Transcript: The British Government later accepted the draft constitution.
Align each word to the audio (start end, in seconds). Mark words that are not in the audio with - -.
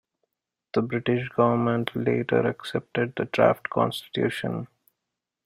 The 0.73 0.81
British 0.81 1.29
Government 1.29 1.91
later 1.95 2.39
accepted 2.47 3.13
the 3.15 3.25
draft 3.25 3.69
constitution. 3.69 4.65